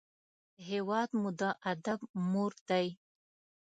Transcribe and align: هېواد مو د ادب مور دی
هېواد 0.69 1.09
مو 1.19 1.29
د 1.41 1.43
ادب 1.71 1.99
مور 2.31 2.51
دی 2.69 2.87